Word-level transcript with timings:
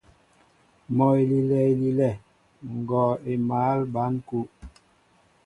Mɔ 0.95 1.05
elilɛ 1.21 1.59
elilɛ, 1.69 2.09
ngɔɔ 2.75 3.11
émal 3.31 3.79
ɓăn 3.93 4.13
kúw. 4.27 4.45